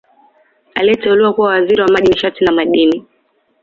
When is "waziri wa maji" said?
1.47-2.09